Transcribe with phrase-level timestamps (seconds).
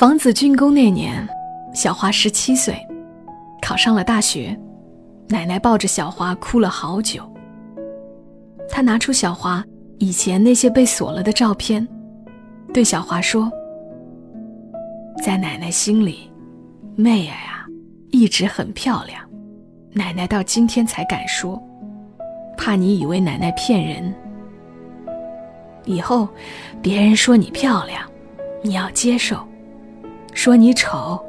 [0.00, 1.28] 房子竣工那年，
[1.74, 2.74] 小华十七岁，
[3.60, 4.58] 考上了大学。
[5.28, 7.22] 奶奶抱着小华哭了好久。
[8.66, 9.62] 她拿出小华
[9.98, 11.86] 以前那些被锁了的照片，
[12.72, 13.52] 对小华说
[15.22, 16.32] ：“在奶奶心里，
[16.96, 17.66] 妹儿啊，
[18.08, 19.22] 一直很漂亮。
[19.92, 21.62] 奶奶到今天才敢说，
[22.56, 24.14] 怕你以为奶奶骗人。
[25.84, 26.26] 以后，
[26.80, 28.00] 别人说你漂亮，
[28.62, 29.36] 你要接受；
[30.32, 31.20] 说你丑，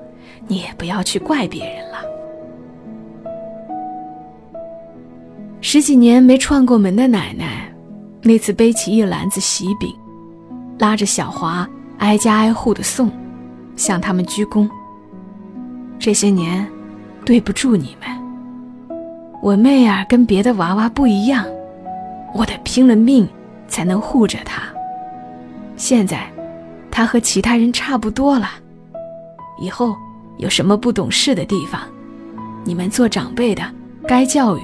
[0.48, 1.98] 你也不要去怪别人了。”
[5.62, 7.72] 十几年没串过门的奶奶，
[8.22, 9.94] 那次背起一篮子喜饼，
[10.80, 11.68] 拉着小华
[12.00, 13.12] 挨家挨户的送，
[13.76, 14.70] 向他们鞠躬。
[16.00, 16.68] 这些年，
[17.24, 18.98] 对不住你们。
[19.42, 21.46] 我妹儿跟别的娃娃不一样，
[22.34, 23.28] 我得拼了命
[23.68, 24.64] 才能护着她。
[25.78, 26.28] 现在，
[26.90, 28.50] 她和其他人差不多了。
[29.62, 29.96] 以后
[30.38, 31.82] 有什么不懂事的地方，
[32.66, 33.64] 你们做长辈的
[34.06, 34.62] 该教育。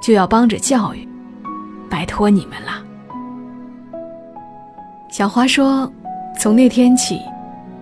[0.00, 1.06] 就要帮着教育，
[1.90, 2.84] 拜托你们了。
[5.10, 5.92] 小花说
[6.38, 7.20] ：“从那天起，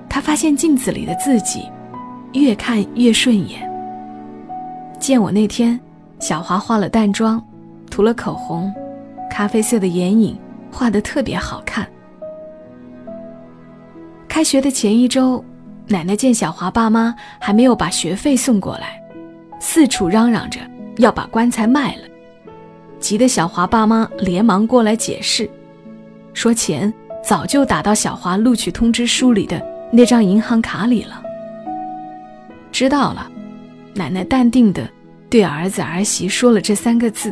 [0.08, 1.70] 她发现镜子里的自己
[2.33, 3.70] 越看越顺眼。
[4.98, 5.78] 见我那天，
[6.19, 7.41] 小花化了淡妆，
[7.91, 8.73] 涂了口红，
[9.30, 10.39] 咖啡色的眼影
[10.73, 11.86] 画得特别好看。
[14.27, 15.45] 开学的前一周，
[15.89, 19.01] 奶奶见小华爸妈还没有把学费送过来，
[19.61, 20.61] 四处嚷嚷着。”
[20.98, 22.05] 要把棺材卖了，
[22.98, 25.47] 急得小华爸妈连忙过来解释，
[26.33, 26.91] 说钱
[27.23, 31.23] 早就打到小华录取通知书里的那张银行卡里了。
[32.73, 33.31] 知道了，
[33.92, 34.89] 奶奶淡定地
[35.29, 37.31] 对儿子儿媳说了这三个字，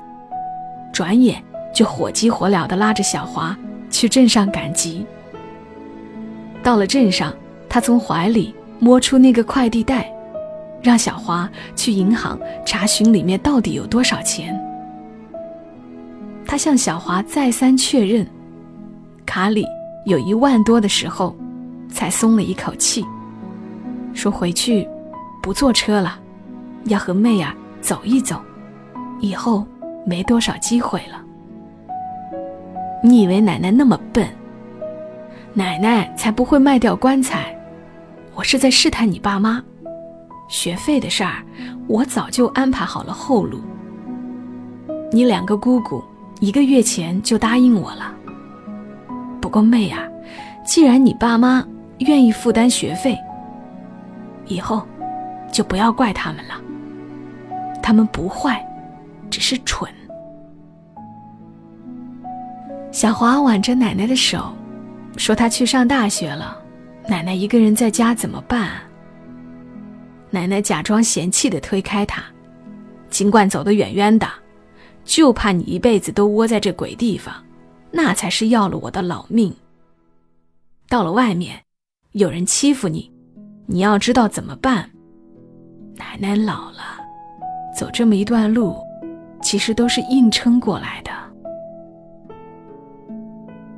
[0.92, 1.42] 转眼
[1.74, 3.56] 就火急火燎地拉着小华
[3.88, 5.06] 去镇上赶集。
[6.62, 7.34] 到了镇上，
[7.74, 10.08] 他从怀里摸出那个快递袋。
[10.80, 14.56] 让小华去银行查询里面到底有多少钱。
[16.46, 18.24] 他向小华再三确认，
[19.26, 19.66] 卡里
[20.04, 21.34] 有一万多的时候，
[21.88, 23.04] 才松了一口气，
[24.12, 24.86] 说回去
[25.42, 26.16] 不坐车了，
[26.84, 28.40] 要和妹儿走一走，
[29.18, 29.66] 以后
[30.06, 31.20] 没多少机会了。
[33.02, 34.28] 你以为奶奶那么笨？
[35.54, 37.56] 奶奶才不会卖掉棺材，
[38.34, 39.62] 我是在试探你爸妈。
[40.48, 41.42] 学费的事儿，
[41.88, 43.60] 我早就安排好了后路。
[45.10, 46.02] 你两个姑姑
[46.40, 48.14] 一个月前就答应我了。
[49.40, 50.10] 不过妹儿，
[50.64, 51.66] 既然你爸妈
[51.98, 53.16] 愿意负担学费，
[54.46, 54.82] 以后
[55.50, 56.54] 就不要怪他们了。
[57.82, 58.64] 他们不坏，
[59.30, 59.90] 只是蠢。
[62.90, 64.52] 小华挽着奶奶的手，
[65.16, 66.56] 说：“她去上大学了，
[67.08, 68.70] 奶奶一个人在家怎么办？”
[70.30, 72.24] 奶奶假装嫌弃的推开他，
[73.08, 74.26] 尽管走得远远的，
[75.04, 77.34] 就怕你一辈子都窝在这鬼地方，
[77.90, 79.54] 那才是要了我的老命。
[80.88, 81.60] 到了外面，
[82.12, 83.12] 有人欺负你，
[83.66, 84.90] 你要知道怎么办。
[85.96, 86.98] 奶奶老了，
[87.76, 88.76] 走这么一段路，
[89.40, 91.12] 其实都是硬撑过来的。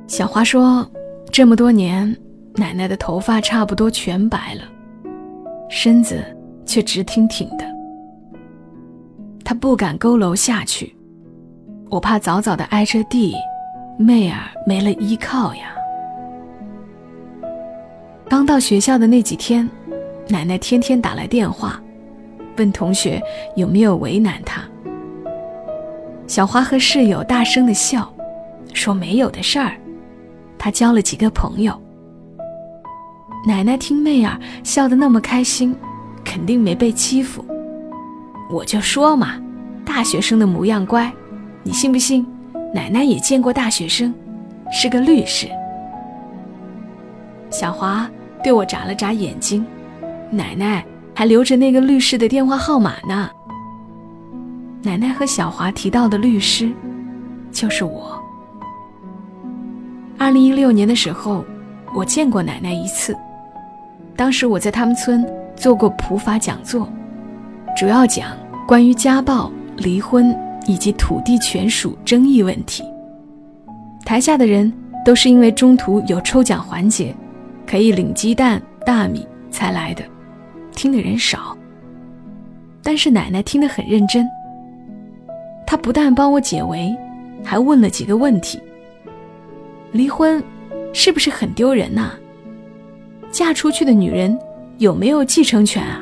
[0.07, 0.89] 小花说，
[1.31, 2.17] 这么多年，
[2.57, 4.63] 奶奶的头发差不多全白了，
[5.69, 6.21] 身子。
[6.67, 7.63] 却直挺挺的，
[9.45, 10.93] 他不敢佝偻下去，
[11.89, 13.33] 我怕早早的挨着地，
[13.97, 15.73] 妹儿没了依靠呀。
[18.27, 19.67] 刚到学校的那几天，
[20.27, 21.81] 奶奶天天打来电话，
[22.57, 23.23] 问同学
[23.55, 24.61] 有没有为难她。
[26.27, 28.13] 小花和室友大声的笑，
[28.73, 29.77] 说没有的事儿，
[30.57, 31.81] 她交了几个朋友。
[33.45, 35.75] 奶奶听妹儿笑得那么开心。
[36.23, 37.43] 肯定没被欺负，
[38.51, 39.41] 我就说嘛，
[39.85, 41.09] 大学生的模样乖，
[41.63, 42.27] 你信不信？
[42.75, 44.13] 奶奶也见过大学生，
[44.69, 45.47] 是个律师。
[47.49, 48.07] 小华
[48.43, 49.65] 对我眨了眨眼睛，
[50.29, 50.85] 奶奶
[51.15, 53.29] 还留着那个律师的电话号码呢。
[54.83, 56.69] 奶奶和小华提到的律师，
[57.53, 58.21] 就是我。
[60.17, 61.45] 二零一六年的时候，
[61.95, 63.17] 我见过奶奶一次，
[64.17, 65.25] 当时我在他们村。
[65.57, 66.87] 做过普法讲座，
[67.75, 68.37] 主要讲
[68.67, 70.31] 关于家暴、离婚
[70.67, 72.83] 以及土地权属争议问题。
[74.05, 74.71] 台下的人
[75.03, 77.11] 都是因为中途有抽奖环节，
[77.65, 80.03] 可以领鸡蛋、大米才来的，
[80.73, 81.57] 听的人少。
[82.83, 84.23] 但是奶奶听得很认真，
[85.65, 86.95] 她不但帮我解围，
[87.43, 88.59] 还问了几个问题：
[89.91, 90.41] 离婚
[90.93, 92.11] 是不是很丢人呐？
[93.31, 94.37] 嫁出去的女人。
[94.79, 95.99] 有没有继承权啊？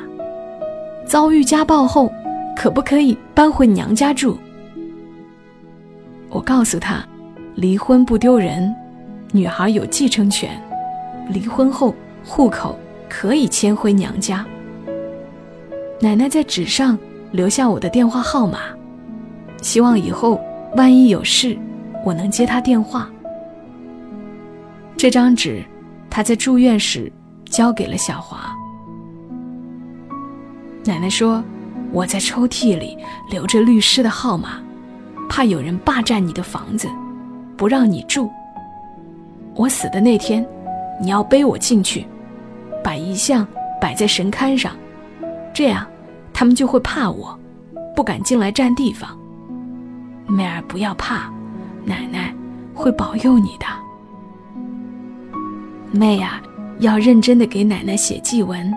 [1.06, 2.12] 遭遇家暴后，
[2.54, 4.36] 可不可以搬回娘家住？
[6.28, 7.02] 我告诉他，
[7.54, 8.70] 离婚不丢人，
[9.32, 10.50] 女孩有继承权，
[11.30, 12.78] 离婚后户口
[13.08, 14.44] 可以迁回娘家。
[15.98, 16.98] 奶奶在纸上
[17.32, 18.58] 留下我的电话号码，
[19.62, 20.38] 希望以后
[20.76, 21.56] 万一有事，
[22.04, 23.10] 我能接她电话。
[24.98, 25.64] 这张纸，
[26.10, 27.10] 他在住院时
[27.46, 28.54] 交给了小华。
[30.84, 31.42] 奶奶说
[31.92, 32.96] ：“我在抽屉里
[33.30, 34.60] 留着律师的号码，
[35.28, 36.88] 怕有人霸占你的房子，
[37.56, 38.30] 不让你住。
[39.54, 40.46] 我死的那天，
[41.00, 42.06] 你要背我进去，
[42.84, 43.46] 把遗像
[43.80, 44.72] 摆在神龛上，
[45.52, 45.86] 这样
[46.32, 47.36] 他们就会怕我，
[47.94, 49.18] 不敢进来占地方。
[50.28, 51.32] 妹儿不要怕，
[51.84, 52.34] 奶奶
[52.74, 53.66] 会保佑你的。
[55.92, 56.40] 妹呀，
[56.80, 58.72] 要认真的给奶奶写祭文。”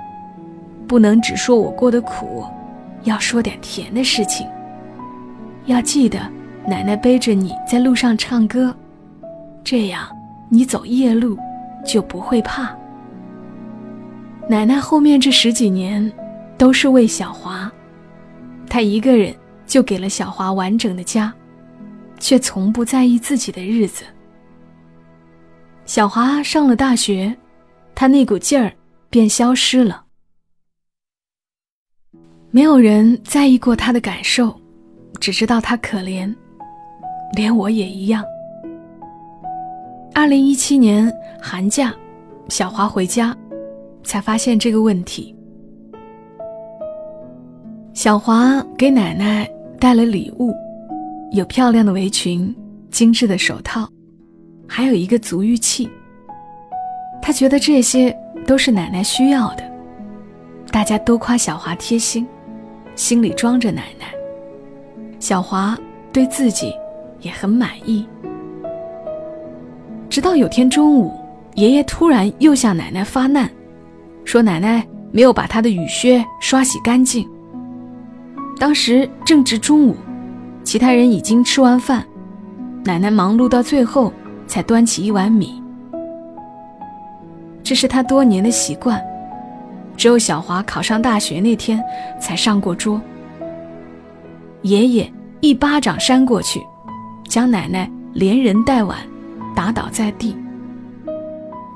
[0.88, 2.44] 不能只说我过的苦，
[3.04, 4.48] 要说点甜的事情。
[5.66, 6.20] 要记得，
[6.68, 8.76] 奶奶背着你在路上唱歌，
[9.64, 10.10] 这样
[10.50, 11.38] 你走夜路
[11.86, 12.76] 就不会怕。
[14.48, 16.12] 奶奶后面这十几年
[16.58, 17.72] 都是为小华，
[18.68, 19.32] 她一个人
[19.68, 21.32] 就给了小华完整的家，
[22.18, 24.04] 却从不在意自己的日子。
[25.90, 27.36] 小华上了大学，
[27.96, 28.72] 他那股劲儿
[29.10, 30.06] 便消失了。
[32.52, 34.56] 没有人在意过他的感受，
[35.20, 36.32] 只知道他可怜，
[37.36, 38.24] 连我也一样。
[40.14, 41.92] 二零一七年寒假，
[42.50, 43.36] 小华回家，
[44.04, 45.36] 才发现这个问题。
[47.96, 49.50] 小华给奶奶
[49.80, 50.54] 带了礼物，
[51.32, 52.56] 有漂亮的围裙、
[52.92, 53.90] 精致的手套，
[54.70, 55.90] 还有一个足浴器。
[57.22, 59.64] 他觉得这些都是奶奶需要的，
[60.72, 62.26] 大家都夸小华贴心。
[62.96, 64.08] 心里装着奶奶，
[65.20, 65.78] 小华
[66.12, 66.74] 对自己
[67.22, 68.06] 也很满意。
[70.10, 71.14] 直到有天中午，
[71.56, 73.50] 爷爷突然又向奶奶发难，
[74.26, 77.26] 说奶奶没有把他的雨靴刷洗干净。
[78.60, 79.96] 当时正值中午，
[80.66, 82.06] 其他人已经吃完饭，
[82.84, 84.12] 奶奶忙碌到最后
[84.50, 85.64] 才端起一碗米。
[87.64, 89.02] 这是他多年的习惯。
[89.96, 91.84] 只有小华考上大学那天
[92.22, 93.02] 才上过桌。
[94.62, 95.12] 爷爷
[95.42, 96.62] 一巴掌扇过去，
[97.28, 98.98] 将奶奶连人带碗
[99.54, 100.36] 打倒在地。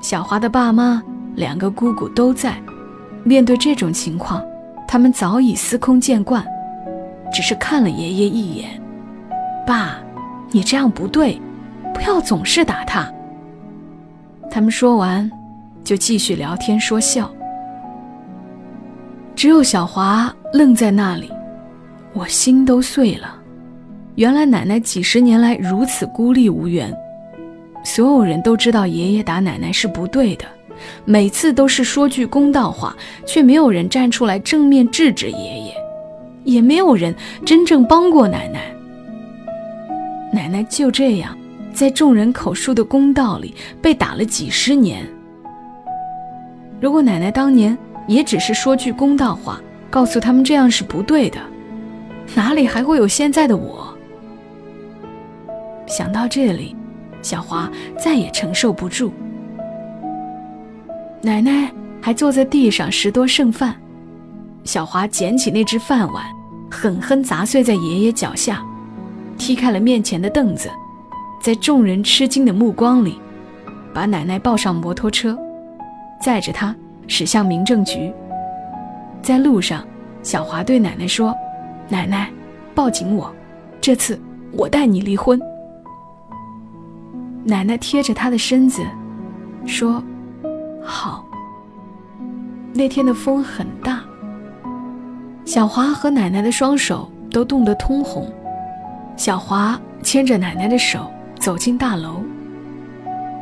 [0.02, 1.02] 小华的爸妈
[1.34, 2.54] 两个姑姑都在，
[3.24, 4.42] 面对这种情况，
[4.88, 6.44] 他们早已司空见惯，
[7.30, 8.82] 只是看了爷爷一眼
[9.66, 9.98] ：“爸，
[10.50, 11.38] 你这样不对，
[11.94, 13.10] 不要总是打他。”
[14.50, 15.30] 他们说完，
[15.82, 17.30] 就继续聊天说笑。
[19.34, 21.30] 只有小华愣在那里，
[22.12, 23.36] 我心都碎了。
[24.14, 26.94] 原来奶奶几十年来如此孤立无援，
[27.82, 30.44] 所有人都知道爷爷打奶奶是不对的，
[31.04, 32.94] 每次都是说句公道话，
[33.26, 35.74] 却没有人站出来正面制止爷爷，
[36.44, 37.12] 也没有人
[37.44, 38.72] 真正帮过奶奶。
[40.32, 41.36] 奶奶就这样
[41.74, 45.06] 在众人口述的公道里被打了几十年。
[46.80, 47.76] 如果奶奶当年……
[48.06, 51.38] 也只是说句公道话，告诉他们这样是不对的，
[52.34, 53.96] 哪里还会有现在的我？
[55.86, 56.76] 想到这里，
[57.22, 57.66] 小华
[57.98, 59.10] 再也承受不住。
[61.22, 63.74] 奶奶还坐在地上拾掇剩饭，
[64.64, 66.26] 小华捡起那只饭碗，
[66.70, 68.62] 狠狠砸碎在爷爷脚下，
[69.38, 70.68] 踢开了面前的凳子，
[71.44, 73.20] 在众人吃惊的目光里，
[73.92, 75.38] 把奶奶抱上摩托车，
[76.18, 76.74] 载着她。
[77.06, 78.10] 驶向民政局，
[79.20, 79.86] 在路上，
[80.22, 81.36] 小华对奶奶说
[81.86, 82.30] ：“奶奶，
[82.74, 83.30] 抱紧我，
[83.78, 84.18] 这次
[84.52, 85.38] 我带你离婚。”
[87.44, 88.82] 奶奶贴着他的身子，
[89.66, 90.02] 说
[90.82, 91.26] ：“好。”
[92.72, 94.00] 那天的风很大，
[95.44, 98.32] 小华和奶奶的双手都冻得通红。
[99.14, 101.10] 小华牵着奶奶的手
[101.44, 102.22] 走进大楼，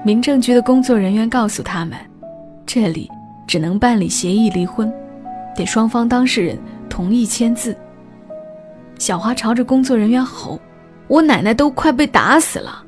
[0.04, 1.97] 民政局的工作人员告诉他们
[2.66, 3.09] ：“这里。”
[3.47, 4.92] 只能办理协议离婚，
[5.54, 7.76] 得双方当事人同意签字。
[8.99, 10.59] 小华朝着工作人员吼
[11.06, 12.82] ：“我奶奶都快被打死了！”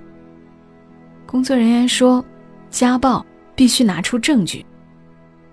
[1.26, 2.24] 工作人员说
[2.70, 4.66] ：“家暴必须拿出证据。”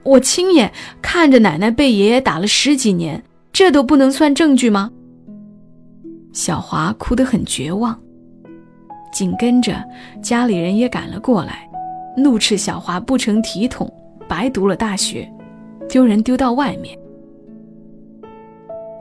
[0.02, 0.72] 我亲眼
[1.04, 4.90] 看着奶奶被爷爷打了十几年，这都不能算证据吗？
[6.34, 8.00] 小华哭得很绝望。
[9.12, 9.84] 紧跟着，
[10.22, 11.70] 家里人也赶了过来，
[12.16, 13.92] 怒斥小华不成体统。
[14.28, 15.30] 白读了大学，
[15.90, 16.98] 丢人丢到外面。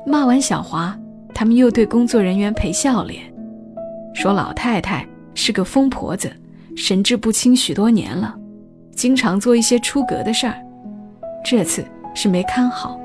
[0.05, 0.99] 骂完小华，
[1.33, 3.23] 他们又对工作人员赔笑脸，
[4.13, 6.29] 说老太太是个疯婆子，
[6.77, 8.35] 神志不清许多年了，
[8.97, 10.57] 经常做一些出格的事儿，
[11.45, 12.99] 这次是没看好。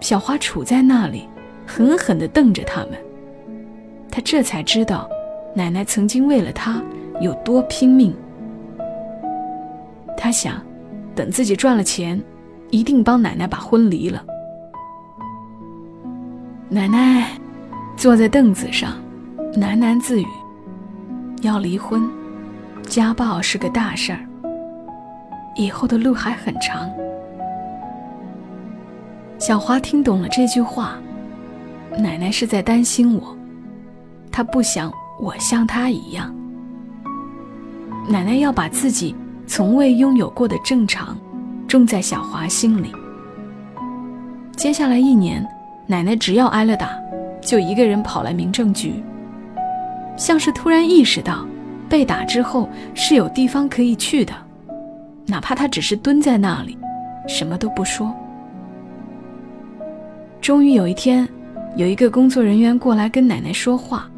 [0.00, 1.26] 小花杵在那里，
[1.66, 2.90] 狠狠地瞪着他们。
[4.10, 5.08] 他这才知道，
[5.54, 6.82] 奶奶曾经为了他
[7.20, 8.14] 有多拼命。
[10.16, 10.62] 他想，
[11.14, 12.22] 等自己赚了钱，
[12.70, 14.24] 一定帮奶奶把婚离了。
[16.68, 17.28] 奶奶
[17.96, 18.94] 坐在凳子上，
[19.54, 20.26] 喃喃自语
[21.42, 22.02] ：“要离婚，
[22.84, 24.26] 家暴是个大事儿，
[25.54, 26.88] 以后的路还很长。”
[29.38, 30.96] 小花听懂了这句话，
[31.98, 33.36] 奶奶是在担心我，
[34.30, 34.90] 她不想
[35.22, 36.34] 我像她一样。
[38.08, 39.14] 奶奶要把自己
[39.46, 41.16] 从未拥有过的正常
[41.68, 42.92] 种在小华心里。
[44.56, 45.46] 接下来一年，
[45.86, 46.90] 奶奶只要挨了打，
[47.40, 48.94] 就一个人跑来民政局，
[50.16, 51.46] 像是突然意识到，
[51.88, 54.32] 被打之后是有地方可以去的，
[55.24, 56.76] 哪怕她只是蹲在那里，
[57.28, 58.12] 什么都不说。
[60.40, 61.28] 终于有一天，
[61.76, 64.10] 有一个工作人员过来跟奶奶说话，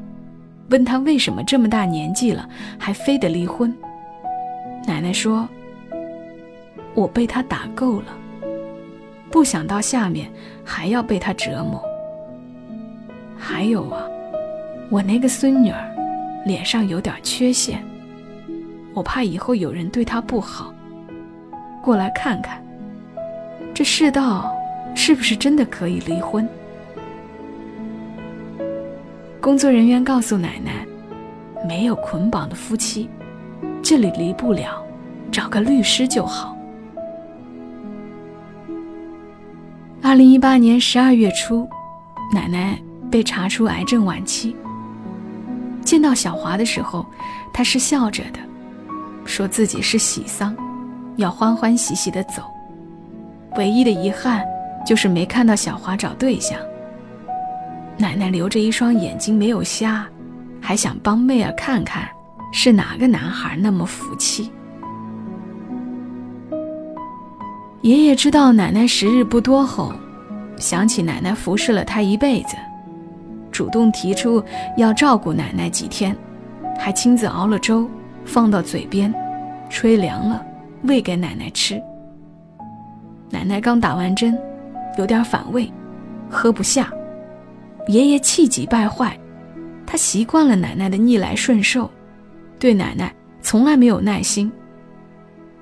[0.71, 3.73] 问他为什么这么大年纪了还非得离婚。
[4.87, 5.49] 奶奶说
[6.95, 8.07] ：“我被他打够了，
[9.31, 10.31] 不想到下面
[10.65, 11.83] 还要被他折磨。
[13.39, 14.05] 还有啊，
[14.91, 15.91] 我那个孙女儿
[16.45, 17.83] 脸上有点缺陷，
[18.95, 20.73] 我怕以后有人对她不好，
[21.83, 22.63] 过来看看。
[23.75, 24.53] 这世道。”
[24.97, 26.49] 是不是真的可以离婚？
[29.45, 30.87] 工作人员告诉奶奶，
[31.69, 33.11] 没有捆绑的夫妻，
[33.83, 34.83] 这里离不了，
[35.31, 36.57] 找个律师就好。
[40.01, 41.69] 二零一八年十二月初，
[42.33, 42.79] 奶奶
[43.11, 44.57] 被查出癌症晚期。
[45.85, 47.05] 见到小华的时候，
[47.53, 48.39] 她是笑着的，
[49.27, 50.57] 说自己是喜丧，
[51.17, 52.43] 要欢欢喜喜的走，
[53.59, 54.43] 唯一的遗憾。
[54.87, 56.59] 就是没看到小华找对象。
[57.97, 60.07] 奶奶留着一双眼睛没有瞎，
[60.61, 62.09] 还想帮妹儿看看
[62.53, 64.51] 是哪个男孩那么福气。
[67.83, 69.93] 爷爷知道奶奶时日不多后，
[70.57, 72.57] 想起奶奶服侍了他一辈子，
[73.53, 74.43] 主动提出
[74.77, 76.17] 要照顾奶奶几天，
[76.79, 77.89] 还亲自熬了粥
[78.25, 79.15] 放到嘴边，
[79.69, 80.45] 吹凉了
[80.83, 81.81] 喂给奶奶吃。
[83.31, 84.39] 奶奶刚打完针。
[84.97, 85.69] 有点反胃，
[86.31, 86.89] 喝不下。
[87.87, 89.19] 爷爷气急败坏，
[89.87, 91.91] 他习惯了奶奶的逆来顺受，
[92.59, 94.51] 对奶奶从来没有耐心。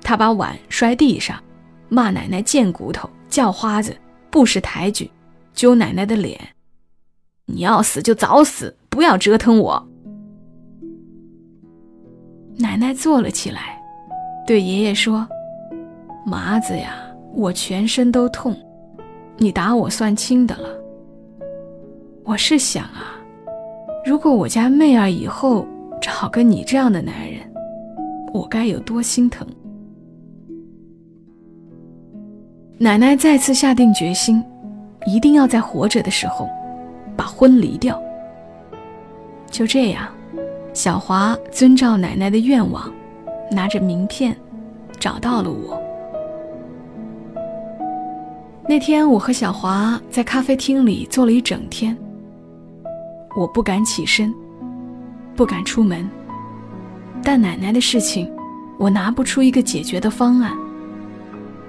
[0.01, 1.41] 他把碗摔地上，
[1.89, 3.95] 骂奶奶贱骨头、叫花子，
[4.29, 5.09] 不识抬举，
[5.53, 6.39] 揪奶奶的脸
[7.45, 9.87] ：“你要死就早死，不要折腾我。”
[12.57, 13.81] 奶奶坐了起来，
[14.45, 15.27] 对爷爷说
[16.25, 16.95] ：“麻子呀，
[17.33, 18.55] 我全身都痛。”
[19.37, 20.82] 你打我算轻的了。
[22.25, 23.19] 我是想啊，
[24.05, 25.67] 如果我家妹儿以后
[26.01, 27.39] 找个你这样的男人，
[28.33, 29.45] 我该有多心疼。
[32.77, 34.41] 奶奶再次下定决心，
[35.05, 36.49] 一定要在活着的时候
[37.17, 38.01] 把婚离掉。
[39.51, 40.07] 就这样，
[40.73, 42.89] 小华遵照奶奶的愿望，
[43.51, 44.35] 拿着名片
[44.97, 45.77] 找到了我。
[48.67, 51.95] 那天，我和小华在咖啡厅里坐了一整天。
[53.35, 54.33] 我不敢起身，
[55.35, 56.09] 不敢出门。
[57.23, 58.29] 但奶奶的事情，
[58.77, 60.51] 我拿不出一个解决的方案。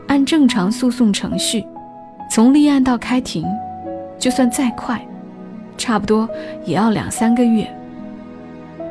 [0.06, 1.64] 按正常诉讼程序，
[2.30, 3.44] 从立案到开庭，
[4.18, 5.00] 就算再快，
[5.78, 6.28] 差不多
[6.66, 7.66] 也要两三个月。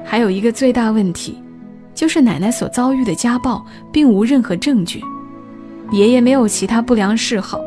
[0.03, 1.41] 还有一个最大问题，
[1.93, 5.01] 就是奶奶所遭遇的家暴并无任何证据，
[5.91, 7.59] 爷爷没有其他不良嗜好。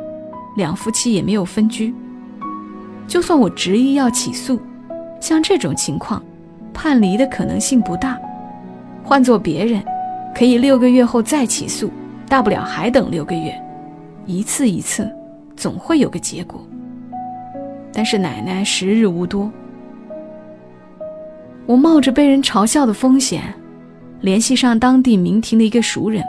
[0.57, 1.95] 两夫妻也没有分居。
[3.07, 4.59] 就算我执意要起诉，
[5.27, 6.23] 像这种情况，
[6.73, 8.17] 判离的可能性不大。
[9.03, 9.83] 换做别人，
[10.33, 11.91] 可以六个月后再起诉，
[12.29, 13.53] 大不了还等六个月。
[14.25, 15.13] 一次一次，
[15.57, 16.65] 总会有个结果。
[17.93, 19.51] 但是奶奶时日无多，
[21.67, 23.53] 我冒着被人嘲笑的风险，
[24.21, 26.23] 联系上当地民庭的一个熟人，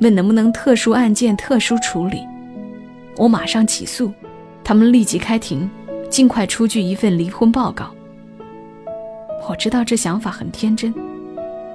[0.00, 2.26] 问能不能特殊案件特殊处理。
[3.18, 4.10] 我马上起诉，
[4.64, 5.68] 他们立即开庭，
[6.08, 7.93] 尽快出具一份离婚报告。
[9.48, 10.92] 我知道这想法很天真，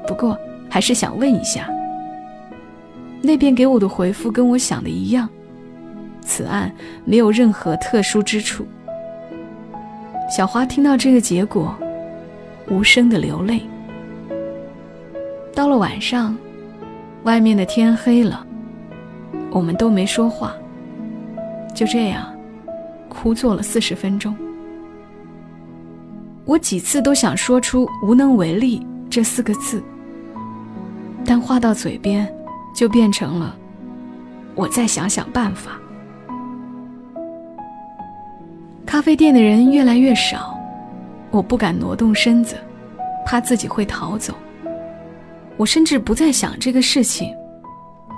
[0.08, 0.38] 不过
[0.70, 1.70] 还是想问一下：
[3.22, 5.30] 那边给我的回复跟我想的一样，
[6.22, 6.72] 此案
[7.06, 8.66] 没有任何特殊之处。
[10.30, 11.76] 小花听到这个结果，
[12.70, 13.62] 无声的流泪。
[15.56, 16.38] 到了晚上，
[17.24, 18.46] 外面的天黑了，
[19.52, 20.56] 我们都没说话，
[21.74, 22.34] 就这样
[23.08, 24.36] 哭坐了四十分钟。
[26.50, 29.84] 我几次都想说出“无能为力”这四个字，
[31.24, 32.28] 但话到嘴边，
[32.74, 33.56] 就变成了
[34.56, 35.80] “我再想想办法”。
[38.84, 40.58] 咖啡店的人越来越少，
[41.30, 42.58] 我不敢挪动身子，
[43.28, 44.34] 怕自己会逃走。
[45.56, 47.32] 我甚至不再想这个事情，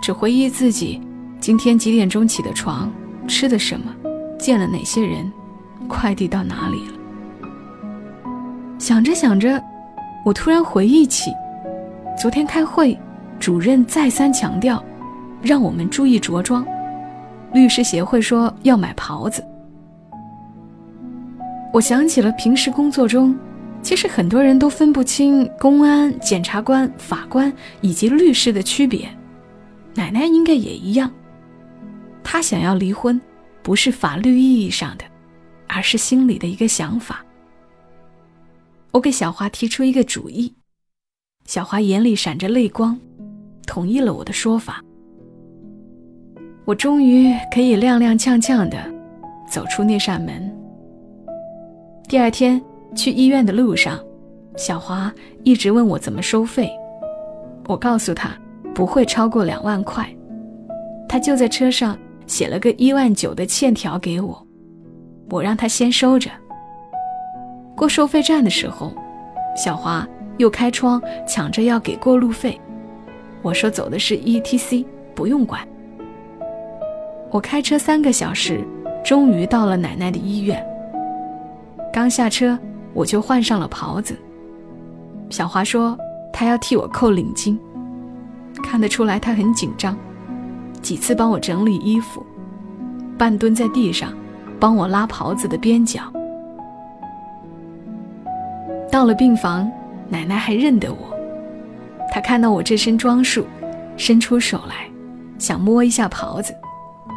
[0.02, 1.02] 只回忆自己
[1.42, 2.90] 今天几点钟起的床，
[3.28, 3.94] 吃的什么，
[4.40, 5.30] 见了哪些人，
[5.90, 7.01] 快递到哪里了。
[8.82, 9.64] 想着想着，
[10.26, 11.32] 我突然回忆起，
[12.20, 13.00] 昨天开会，
[13.40, 14.84] 主任再三强调，
[15.40, 16.66] 让我们注意着装。
[17.54, 19.46] 律师协会说要买袍子。
[21.72, 23.38] 我想起了平时工作中，
[23.84, 29.08] 其实很多人都分不清公安、检察官、法官以及律师的区别，
[29.94, 31.12] 奶奶应该也一样。
[32.24, 33.22] 她想要离婚，
[33.62, 35.04] 不是法律意义上的，
[35.68, 37.24] 而是心里的一个想法。
[38.92, 40.54] 我给小华提出一个主意，
[41.46, 43.00] 小华眼里闪着泪光，
[43.66, 44.84] 同意了我的说法。
[46.66, 48.78] 我终于可以踉踉跄跄的
[49.50, 50.54] 走出那扇门。
[52.10, 52.62] 第二天
[52.94, 53.98] 去医院的路上，
[54.58, 56.70] 小华一直问我怎么收费，
[57.68, 58.38] 我告诉他
[58.76, 60.14] 不会超过两万块，
[61.08, 64.46] 他就在车上写了个一万九的欠条给我，
[65.30, 66.30] 我让他先收着。
[67.82, 68.94] 过收费站的时候，
[69.58, 70.08] 小华
[70.38, 72.62] 又开窗抢着要给过路费。
[73.42, 74.86] 我说走的是 E T C，
[75.16, 75.68] 不用管。
[77.32, 78.64] 我开车三个小时，
[79.04, 80.64] 终于到了奶奶的医院。
[81.92, 82.56] 刚下车，
[82.94, 84.16] 我就换上了袍子。
[85.32, 85.98] 小华说
[86.32, 87.58] 他要替我扣领巾，
[88.62, 89.98] 看得出来他很紧张，
[90.84, 92.24] 几次帮我整理衣服，
[93.18, 94.14] 半蹲在地上，
[94.60, 96.04] 帮我拉袍子的边角。
[98.92, 99.72] 到了病房，
[100.10, 101.18] 奶奶还认得我。
[102.12, 103.46] 她看到我这身装束，
[103.96, 104.90] 伸出手来，
[105.40, 106.54] 想摸一下袍子，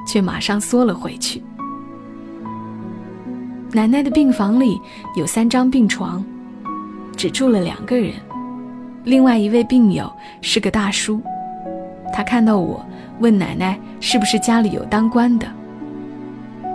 [0.07, 1.43] 却马上缩了回去。
[3.73, 4.81] 奶奶的病房里
[5.17, 6.25] 有三张病床，
[7.17, 8.13] 只住了两个人。
[9.03, 10.11] 另外一位病友
[10.41, 11.21] 是个大叔，
[12.13, 12.87] 他看到我，
[13.19, 15.47] 问奶奶是不是家里有当官的。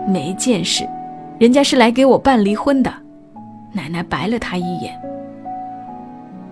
[0.06, 0.86] 没见识，
[1.40, 2.94] 人家是来给我办离婚的。
[3.72, 5.00] 奶奶白了他一眼。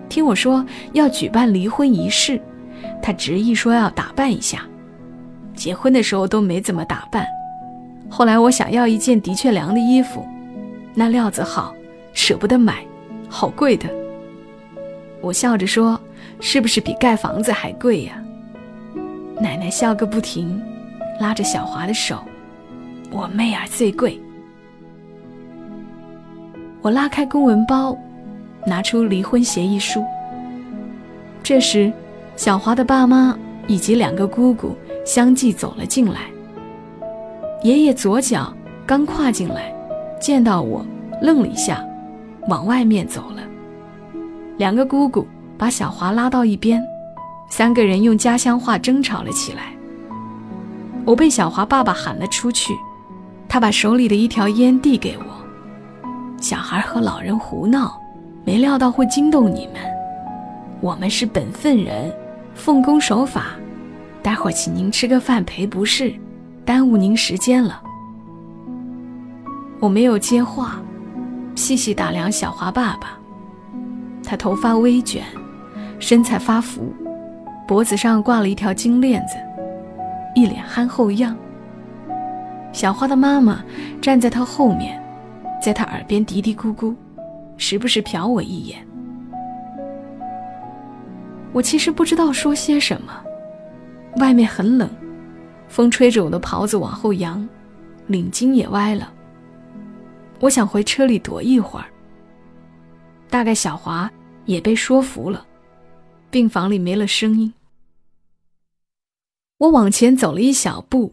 [0.08, 2.40] 听我说要举办离婚仪式，
[3.02, 4.62] 他执意说要打扮一下。
[5.54, 7.26] 结婚的时候都没怎么打扮。
[8.08, 10.26] 后来我想要一件的确良的衣服，
[10.94, 11.74] 那料子好，
[12.14, 12.82] 舍不得买，
[13.28, 13.88] 好贵的。
[15.20, 16.00] 我笑着说
[16.40, 18.22] ：“是不是比盖房子还贵呀？”
[19.40, 20.62] 奶奶笑个不停，
[21.20, 22.24] 拉着小华的手
[23.10, 24.18] ：“我妹儿最贵。”
[26.80, 27.96] 我拉开公文包，
[28.66, 30.04] 拿出离婚协议书。
[31.42, 31.92] 这时，
[32.36, 33.36] 小华的爸妈
[33.66, 36.20] 以及两个姑姑相继走了进来。
[37.62, 38.52] 爷爷左脚
[38.86, 39.74] 刚跨进来，
[40.20, 40.86] 见到我，
[41.20, 41.84] 愣了一下，
[42.48, 43.42] 往外面走了。
[44.56, 46.80] 两个姑姑把小华拉到一边，
[47.50, 49.72] 三个人用家乡话争吵了起来。
[51.04, 52.72] 我被小华爸爸喊了出去，
[53.48, 55.37] 他把手里的一条烟递给我。
[56.40, 58.00] 小孩和老人胡闹，
[58.44, 59.82] 没料到会惊动你们。
[60.80, 62.12] 我们是本分人，
[62.54, 63.46] 奉公守法。
[64.22, 66.14] 待会儿请您吃个饭赔不是，
[66.64, 67.82] 耽误您时间了。
[69.80, 70.80] 我没有接话，
[71.56, 73.18] 细细打量小华爸爸。
[74.24, 75.24] 他头发微卷，
[75.98, 76.92] 身材发福，
[77.66, 79.34] 脖子上挂了一条金链子，
[80.34, 81.36] 一脸憨厚样。
[82.72, 83.64] 小花的妈妈
[84.00, 85.02] 站在他后面。
[85.60, 86.94] 在他耳边嘀嘀咕咕，
[87.56, 88.86] 时不时瞟我一眼。
[91.52, 93.24] 我其实不知道说些什么。
[94.16, 94.88] 外面很冷，
[95.68, 97.46] 风吹着我的袍子往后扬，
[98.06, 99.12] 领巾也歪了。
[100.40, 101.86] 我想回车里躲一会儿。
[103.28, 104.10] 大概小华
[104.44, 105.44] 也被说服了，
[106.30, 107.52] 病房里没了声音。
[109.58, 111.12] 我往前走了一小步，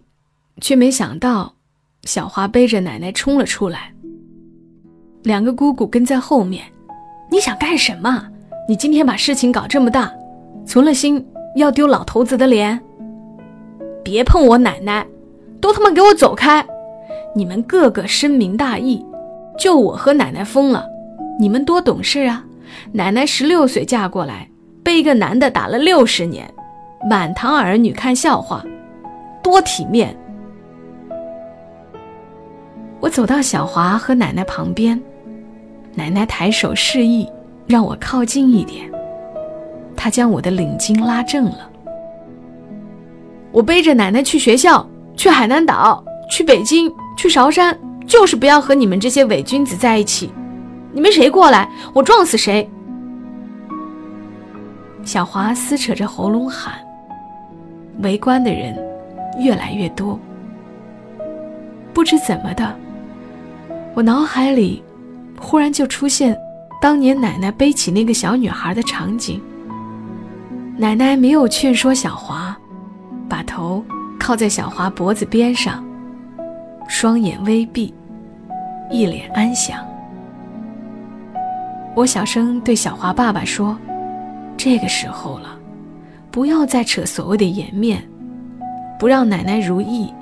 [0.62, 1.56] 却没想到
[2.04, 3.95] 小华背着奶奶冲了出来。
[5.26, 6.64] 两个姑姑跟在后面，
[7.32, 8.28] 你想干什么？
[8.70, 10.14] 你今天把事情搞这么大，
[10.68, 12.80] 存了心要丢老头子的脸？
[14.04, 15.04] 别碰我奶奶，
[15.60, 16.64] 都他妈给我走开！
[17.34, 19.04] 你们个个深明大义，
[19.58, 20.86] 就我和奶奶疯了。
[21.40, 22.46] 你们多懂事啊！
[22.92, 24.48] 奶奶十六岁嫁过来，
[24.84, 26.48] 被一个男的打了六十年，
[27.10, 28.64] 满堂儿女看笑话，
[29.42, 30.16] 多体面。
[33.00, 35.00] 我走到小华和奶奶旁边，
[35.96, 37.28] 奶奶抬手示意
[37.66, 38.92] 让我靠近一点，
[39.96, 41.70] 她将我的领巾拉正了。
[43.52, 50.30] 我背着奶奶去学校，去海南岛，去北京，去韶山，就是不要和你们这些伪君子在一起。
[50.92, 52.70] 你们谁过来，我撞死谁！
[55.04, 56.74] 小华撕扯着喉咙喊。
[58.00, 58.78] 围观的人
[59.40, 60.20] 越来越多。
[61.94, 62.76] 不知怎么的，
[63.94, 64.84] 我脑海里
[65.46, 66.36] 忽然就出现
[66.82, 69.40] 当年奶奶背起那个小女孩的场景。
[70.76, 72.58] 奶奶没有劝说小华。
[73.30, 73.84] 把头
[74.20, 75.84] 靠在小华脖子边上，
[76.88, 77.94] 双眼微闭，
[78.92, 79.84] 一脸安详。
[81.96, 83.78] 我小声对小华爸爸说
[84.58, 85.58] ：“这个时候了，
[86.30, 88.04] 不要再扯所谓的颜面，
[89.00, 90.14] 不让奶奶如意，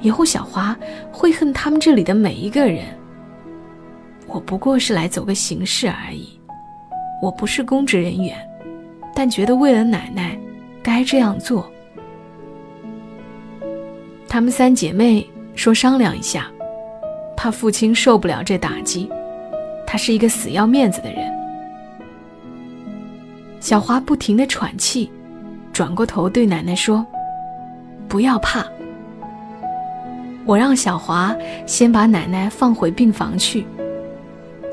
[0.00, 0.76] 以后小华
[1.12, 2.84] 会恨他们这里的每一个人。
[4.28, 6.38] 我不过是来走个形式而已，
[7.20, 8.36] 我不是公职人员，
[9.14, 10.38] 但觉得为了奶奶，
[10.82, 11.68] 该这样做。”
[14.28, 16.46] 她们三姐妹说商量一下，
[17.36, 19.10] 怕父亲受不了这打击。
[19.86, 21.32] 他是一个死要面子的人。
[23.58, 25.10] 小华不停地喘气，
[25.72, 27.04] 转过头对奶奶说
[28.06, 28.66] ：“不要怕，
[30.44, 33.66] 我让小华先把奶奶放回病房去，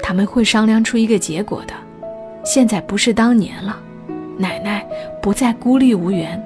[0.08, 1.74] 他们会商量出一个结果的。
[2.44, 3.76] 现在不是当年了，
[4.38, 4.86] 奶奶
[5.20, 6.40] 不再孤立无援。”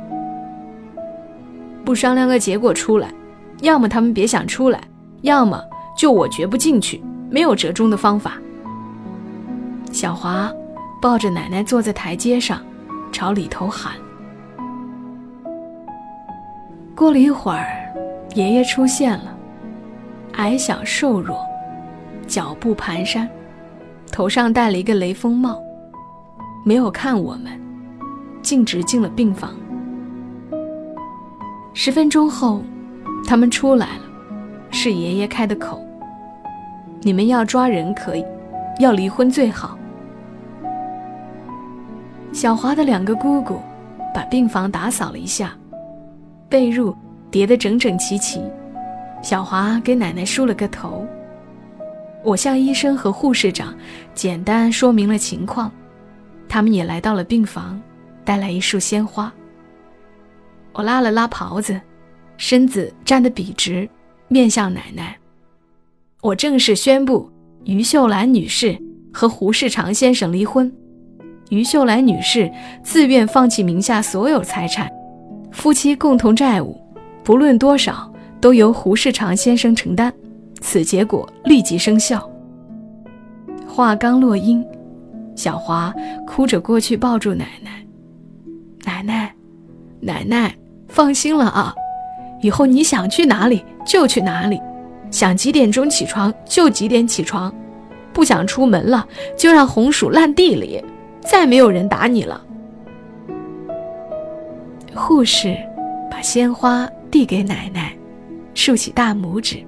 [1.83, 3.09] 不商量个结果出来，
[3.59, 4.79] 要么他们别想出来，
[5.23, 5.61] 要么
[5.97, 8.35] 就我绝不进去，没有折中的方法。
[9.91, 10.49] 小华
[11.01, 12.61] 抱着奶奶坐在台阶上，
[13.11, 13.91] 朝里头喊。
[16.95, 17.67] 过了一会儿，
[18.35, 19.35] 爷爷出现了，
[20.37, 21.45] 矮小瘦弱，
[22.25, 23.27] 脚步蹒跚，
[24.11, 25.61] 头上戴了一个雷锋帽，
[26.65, 27.59] 没有看我们，
[28.41, 29.53] 径直进了病房。
[31.73, 32.61] 十分钟后，
[33.25, 34.03] 他们出来了，
[34.71, 35.81] 是爷爷开的口。
[37.01, 38.25] 你们要抓人可以，
[38.79, 39.77] 要离婚最好。
[42.33, 43.59] 小华的两个姑姑
[44.13, 45.53] 把病房打扫了一下，
[46.49, 46.93] 被褥
[47.31, 48.41] 叠得整整齐齐。
[49.21, 51.05] 小华给奶奶梳了个头。
[52.23, 53.73] 我向医生和护士长
[54.13, 55.71] 简单说明了情况，
[56.47, 57.81] 他们也来到了病房，
[58.25, 59.31] 带来一束鲜花。
[60.73, 61.79] 我拉了拉袍子，
[62.37, 63.89] 身子站得笔直，
[64.27, 65.17] 面向奶奶。
[66.21, 67.31] 我正式宣布
[67.63, 68.77] 于秀兰女士
[69.13, 70.71] 和胡世长先生离婚。
[71.49, 72.51] 于秀兰女士
[72.83, 74.89] 自愿放弃名下所有财产，
[75.51, 76.79] 夫妻共同债务，
[77.23, 80.13] 不论多少都由胡世长先生承担。
[80.61, 82.29] 此结果立即生效。
[83.67, 84.65] 话刚落音，
[85.35, 85.93] 小华
[86.27, 87.85] 哭着过去抱住奶奶。
[88.85, 89.33] 奶奶，
[89.99, 90.55] 奶奶。
[90.91, 91.71] 放心了啊，
[92.41, 94.59] 以后你想去哪里就去哪里，
[95.11, 97.53] 想几点钟起床就几点起床，
[98.11, 100.83] 不想出门了就让红薯烂地里，
[101.21, 102.43] 再没有人打你了。
[104.95, 105.55] 护士
[106.09, 107.93] 把鲜花递给奶奶，
[108.55, 109.63] 竖起大拇指。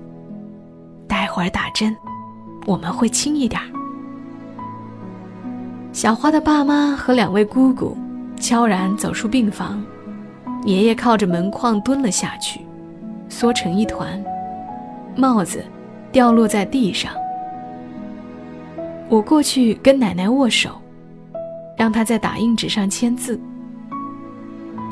[1.11, 1.93] 待会儿打针，
[2.65, 3.61] 我们会轻一点。
[5.91, 7.97] 小花的爸妈和两位姑姑
[8.37, 9.83] 悄然走出病房。
[10.63, 12.61] 爷爷靠着门框蹲了下去，
[13.27, 14.23] 缩成一团，
[15.17, 15.61] 帽子
[16.13, 17.11] 掉落在地上。
[19.09, 20.81] 我过去跟奶奶握手，
[21.75, 23.37] 让她在打印纸上签字。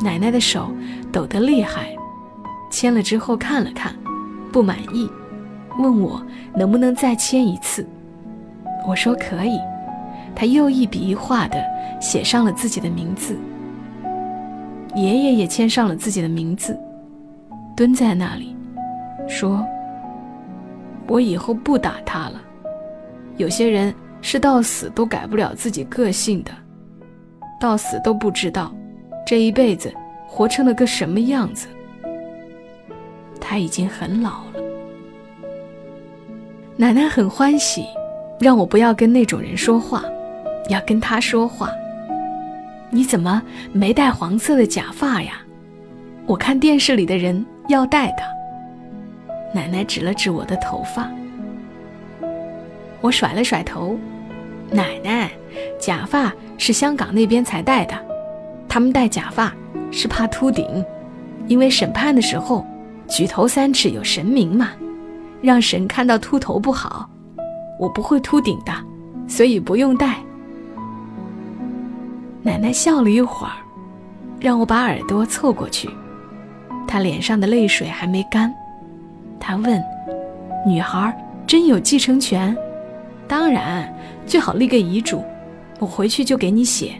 [0.01, 0.69] 奶奶的手
[1.13, 1.95] 抖得厉害，
[2.69, 3.95] 签了之后看了看，
[4.51, 5.09] 不满意，
[5.79, 7.83] 问我能不能再签一次。
[8.87, 9.59] 我说可以。
[10.35, 11.61] 他又一笔一画的
[11.99, 13.35] 写上了自己的名字。
[14.95, 16.79] 爷爷也签上了自己的名字，
[17.75, 18.55] 蹲在那里，
[19.27, 19.65] 说
[21.07, 22.41] ：“我以后不打他了。
[23.37, 26.51] 有些人是到死都改不了自己个性的，
[27.59, 28.73] 到死都不知道
[29.25, 29.93] 这一辈子
[30.25, 31.67] 活成了个什么样子。
[33.41, 34.48] 他已经很老了。”
[36.81, 37.87] 奶奶很欢喜，
[38.39, 40.01] 让我不要跟那种人说话，
[40.69, 41.69] 要跟他说话。
[42.89, 43.41] 你怎么
[43.73, 45.41] 没戴黄色的假发呀？
[46.25, 48.23] 我看电视里的人要戴的。
[49.53, 51.11] 奶奶指了指我的头发，
[53.01, 53.99] 我甩了甩头。
[54.71, 55.29] 奶奶，
[55.77, 57.93] 假发是香港那边才戴的，
[58.69, 59.53] 他们戴假发
[59.91, 60.65] 是怕秃顶，
[61.45, 62.65] 因为审判的时候
[63.09, 64.69] 举头三尺有神明嘛，
[65.41, 67.09] 让神看到秃头不好。
[67.79, 68.73] 我不会秃顶的，
[69.27, 70.17] 所以不用戴。
[72.41, 73.53] 奶奶笑了一会儿，
[74.39, 75.89] 让我把耳朵凑过去。
[76.87, 78.53] 她脸上的泪水还没干，
[79.39, 79.81] 她问
[80.67, 81.15] ：“女孩
[81.47, 82.55] 真有继承权
[83.27, 83.93] ？”“当然，
[84.25, 85.23] 最好立个遗嘱，
[85.79, 86.95] 我回去就给你写。”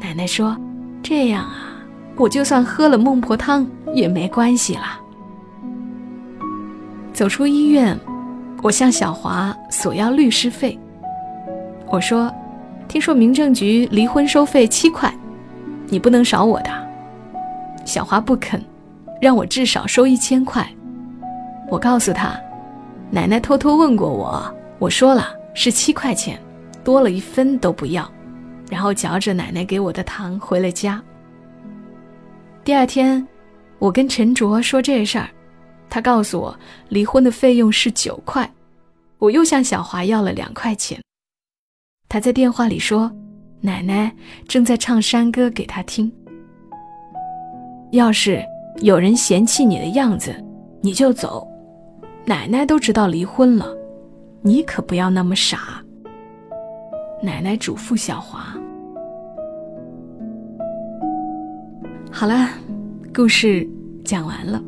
[0.00, 0.56] 奶奶说
[1.02, 1.74] ：“这样啊，
[2.16, 5.00] 我就算喝了孟婆汤也没关系啦。”
[7.12, 7.98] 走出医院，
[8.62, 10.78] 我向小华索要律师费。
[11.88, 12.32] 我说。
[12.88, 15.10] 听说民政局离婚收费七块，
[15.86, 16.70] 你不能少我的。
[17.86, 18.62] 小华不肯，
[19.18, 20.68] 让我至少收一千块。
[21.70, 22.38] 我告诉他，
[23.10, 26.38] 奶奶偷偷问过我，我说了是七块钱，
[26.84, 28.06] 多了一分都不要。
[28.68, 31.02] 然后嚼着奶奶给我的糖回了家。
[32.62, 33.26] 第二天，
[33.78, 35.30] 我跟陈卓说这事儿，
[35.92, 38.50] 他告诉我离婚的费用是九块，
[39.18, 40.98] 我又向小华要了两块钱。
[42.08, 43.12] 他在电话里说
[43.60, 44.10] ：“奶奶
[44.48, 46.10] 正在唱山歌给他听。
[47.90, 48.42] 要是
[48.78, 50.34] 有人嫌弃你的样子，
[50.80, 51.46] 你就走。
[52.24, 53.76] 奶奶都知道离婚了，
[54.40, 55.84] 你可不要那么傻。”
[57.22, 58.56] 奶奶嘱咐小华。
[62.10, 62.48] 好了，
[63.14, 63.68] 故事
[64.06, 64.58] 讲完了，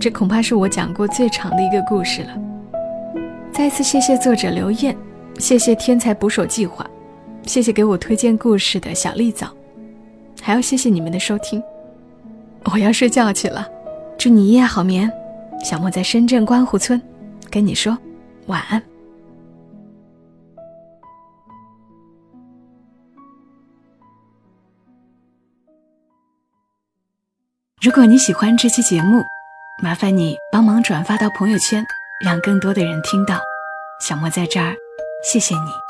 [0.00, 2.34] 这恐怕是我讲过最长的一个故事了。
[3.52, 4.96] 再次谢谢作者刘燕。
[5.38, 6.86] 谢谢天才捕手计划，
[7.46, 9.48] 谢谢给我推荐故事的小丽枣，
[10.42, 11.62] 还要谢谢你们的收听。
[12.72, 13.66] 我要睡觉去了，
[14.18, 15.10] 祝你一夜好眠。
[15.64, 17.00] 小莫在深圳观湖村，
[17.50, 17.96] 跟你说
[18.46, 18.82] 晚安。
[27.80, 29.22] 如果你喜欢这期节目，
[29.82, 31.82] 麻烦你帮忙转发到朋友圈，
[32.22, 33.40] 让更多的人听到。
[33.98, 34.74] 小莫在这儿。
[35.22, 35.89] 谢谢你。